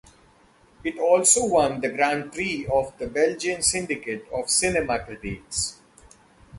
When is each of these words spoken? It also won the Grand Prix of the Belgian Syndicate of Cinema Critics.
It 0.83 0.97
also 0.97 1.45
won 1.45 1.79
the 1.79 1.89
Grand 1.89 2.33
Prix 2.33 2.65
of 2.73 2.97
the 2.97 3.05
Belgian 3.05 3.61
Syndicate 3.61 4.27
of 4.33 4.49
Cinema 4.49 5.05
Critics. 5.05 5.75